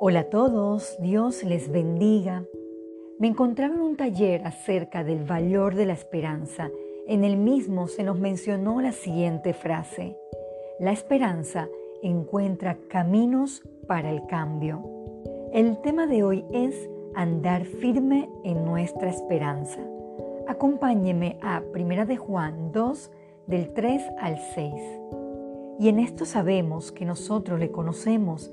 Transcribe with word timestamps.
Hola 0.00 0.20
a 0.20 0.24
todos, 0.30 0.96
Dios 1.00 1.42
les 1.42 1.72
bendiga. 1.72 2.44
Me 3.18 3.26
encontraba 3.26 3.74
en 3.74 3.80
un 3.80 3.96
taller 3.96 4.46
acerca 4.46 5.02
del 5.02 5.24
valor 5.24 5.74
de 5.74 5.86
la 5.86 5.92
esperanza. 5.92 6.70
En 7.08 7.24
el 7.24 7.36
mismo 7.36 7.88
se 7.88 8.04
nos 8.04 8.16
mencionó 8.16 8.80
la 8.80 8.92
siguiente 8.92 9.54
frase. 9.54 10.16
La 10.78 10.92
esperanza 10.92 11.68
encuentra 12.00 12.78
caminos 12.88 13.62
para 13.88 14.12
el 14.12 14.24
cambio. 14.26 14.84
El 15.52 15.80
tema 15.80 16.06
de 16.06 16.22
hoy 16.22 16.44
es 16.52 16.88
andar 17.16 17.64
firme 17.64 18.30
en 18.44 18.64
nuestra 18.64 19.10
esperanza. 19.10 19.80
Acompáñeme 20.46 21.40
a 21.42 21.60
1 21.74 22.06
de 22.06 22.16
Juan 22.16 22.70
2 22.70 23.10
del 23.48 23.72
3 23.72 24.02
al 24.20 24.38
6. 24.54 24.74
Y 25.80 25.88
en 25.88 25.98
esto 25.98 26.24
sabemos 26.24 26.92
que 26.92 27.04
nosotros 27.04 27.58
le 27.58 27.72
conocemos 27.72 28.52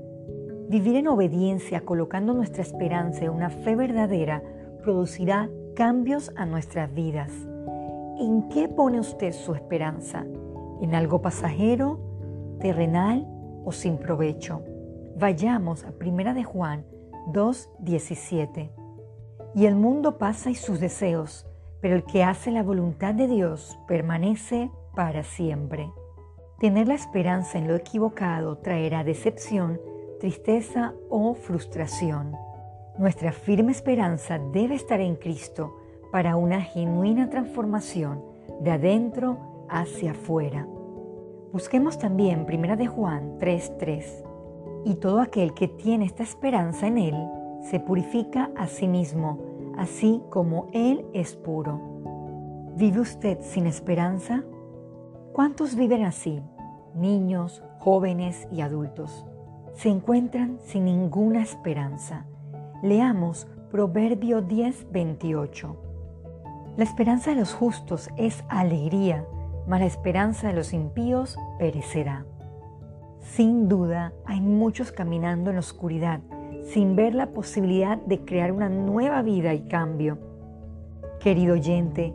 Vivir 0.71 0.95
en 0.95 1.09
obediencia, 1.09 1.81
colocando 1.81 2.33
nuestra 2.33 2.61
esperanza 2.61 3.25
en 3.25 3.31
una 3.31 3.49
fe 3.49 3.75
verdadera, 3.75 4.41
producirá 4.81 5.49
cambios 5.75 6.31
a 6.37 6.45
nuestras 6.45 6.93
vidas. 6.93 7.29
¿En 8.17 8.47
qué 8.47 8.69
pone 8.69 8.97
usted 8.97 9.33
su 9.33 9.53
esperanza? 9.53 10.25
¿En 10.79 10.95
algo 10.95 11.21
pasajero, 11.21 11.99
terrenal 12.61 13.27
o 13.65 13.73
sin 13.73 13.97
provecho? 13.97 14.63
Vayamos 15.19 15.83
a 15.83 15.91
1 15.91 16.33
de 16.33 16.45
Juan 16.45 16.85
2:17. 17.33 18.71
Y 19.53 19.65
el 19.65 19.75
mundo 19.75 20.17
pasa 20.17 20.51
y 20.51 20.55
sus 20.55 20.79
deseos, 20.79 21.45
pero 21.81 21.95
el 21.95 22.05
que 22.05 22.23
hace 22.23 22.49
la 22.49 22.63
voluntad 22.63 23.13
de 23.13 23.27
Dios 23.27 23.77
permanece 23.89 24.71
para 24.95 25.23
siempre. 25.23 25.91
Tener 26.59 26.87
la 26.87 26.93
esperanza 26.93 27.57
en 27.57 27.67
lo 27.67 27.75
equivocado 27.75 28.59
traerá 28.59 29.03
decepción 29.03 29.90
tristeza 30.21 30.93
o 31.09 31.33
frustración. 31.33 32.37
Nuestra 32.99 33.31
firme 33.31 33.71
esperanza 33.71 34.37
debe 34.53 34.75
estar 34.75 35.01
en 35.01 35.15
Cristo 35.15 35.75
para 36.11 36.35
una 36.35 36.61
genuina 36.61 37.27
transformación 37.27 38.23
de 38.59 38.69
adentro 38.69 39.65
hacia 39.67 40.11
afuera. 40.11 40.67
Busquemos 41.51 41.97
también 41.97 42.45
1 42.47 42.77
de 42.77 42.85
Juan 42.85 43.39
3:3. 43.39 44.23
Y 44.85 44.93
todo 44.95 45.21
aquel 45.21 45.55
que 45.55 45.67
tiene 45.67 46.05
esta 46.05 46.21
esperanza 46.21 46.85
en 46.85 46.99
Él 46.99 47.15
se 47.63 47.79
purifica 47.79 48.51
a 48.55 48.67
sí 48.67 48.87
mismo, 48.87 49.39
así 49.75 50.21
como 50.29 50.67
Él 50.71 51.03
es 51.13 51.35
puro. 51.35 51.81
¿Vive 52.75 52.99
usted 52.99 53.39
sin 53.41 53.65
esperanza? 53.65 54.43
¿Cuántos 55.33 55.75
viven 55.75 56.03
así? 56.03 56.43
Niños, 56.93 57.63
jóvenes 57.79 58.47
y 58.51 58.61
adultos 58.61 59.25
se 59.81 59.89
encuentran 59.89 60.59
sin 60.63 60.85
ninguna 60.85 61.41
esperanza. 61.41 62.27
Leamos 62.83 63.47
Proverbio 63.71 64.43
10, 64.43 64.91
28. 64.91 65.75
La 66.77 66.83
esperanza 66.83 67.31
de 67.31 67.37
los 67.37 67.55
justos 67.55 68.11
es 68.15 68.43
alegría, 68.47 69.25
mas 69.67 69.79
la 69.79 69.87
esperanza 69.87 70.49
de 70.49 70.53
los 70.53 70.73
impíos 70.73 71.35
perecerá. 71.57 72.27
Sin 73.21 73.67
duda, 73.67 74.13
hay 74.27 74.39
muchos 74.39 74.91
caminando 74.91 75.49
en 75.49 75.55
la 75.55 75.61
oscuridad, 75.61 76.19
sin 76.61 76.95
ver 76.95 77.15
la 77.15 77.31
posibilidad 77.31 77.97
de 77.97 78.23
crear 78.23 78.51
una 78.51 78.69
nueva 78.69 79.23
vida 79.23 79.55
y 79.55 79.61
cambio. 79.61 80.19
Querido 81.19 81.55
oyente, 81.55 82.13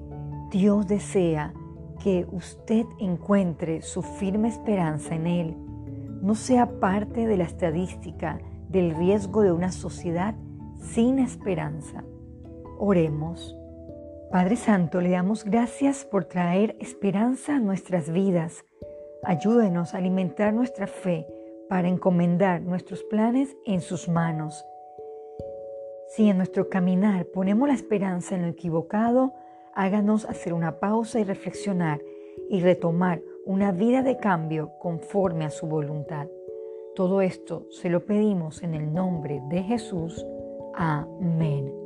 Dios 0.52 0.86
desea 0.86 1.52
que 2.00 2.28
usted 2.30 2.86
encuentre 3.00 3.82
su 3.82 4.02
firme 4.02 4.46
esperanza 4.46 5.16
en 5.16 5.26
Él 5.26 5.66
no 6.22 6.34
sea 6.34 6.80
parte 6.80 7.26
de 7.26 7.36
la 7.36 7.44
estadística 7.44 8.40
del 8.68 8.94
riesgo 8.94 9.42
de 9.42 9.52
una 9.52 9.72
sociedad 9.72 10.34
sin 10.80 11.18
esperanza. 11.18 12.04
Oremos. 12.78 13.56
Padre 14.30 14.56
Santo, 14.56 15.00
le 15.00 15.10
damos 15.10 15.44
gracias 15.44 16.04
por 16.04 16.24
traer 16.24 16.76
esperanza 16.80 17.56
a 17.56 17.60
nuestras 17.60 18.10
vidas. 18.10 18.64
Ayúdenos 19.22 19.94
a 19.94 19.98
alimentar 19.98 20.52
nuestra 20.52 20.86
fe 20.86 21.26
para 21.68 21.88
encomendar 21.88 22.60
nuestros 22.60 23.02
planes 23.04 23.56
en 23.64 23.80
sus 23.80 24.08
manos. 24.08 24.64
Si 26.08 26.28
en 26.28 26.36
nuestro 26.36 26.68
caminar 26.68 27.26
ponemos 27.26 27.68
la 27.68 27.74
esperanza 27.74 28.34
en 28.34 28.42
lo 28.42 28.48
equivocado, 28.48 29.34
háganos 29.74 30.24
hacer 30.24 30.52
una 30.52 30.78
pausa 30.80 31.20
y 31.20 31.24
reflexionar 31.24 32.00
y 32.48 32.60
retomar 32.60 33.22
una 33.46 33.70
vida 33.70 34.02
de 34.02 34.16
cambio 34.16 34.72
conforme 34.80 35.44
a 35.44 35.50
su 35.50 35.68
voluntad. 35.68 36.26
Todo 36.96 37.22
esto 37.22 37.66
se 37.70 37.88
lo 37.88 38.04
pedimos 38.04 38.64
en 38.64 38.74
el 38.74 38.92
nombre 38.92 39.40
de 39.48 39.62
Jesús. 39.62 40.26
Amén. 40.74 41.85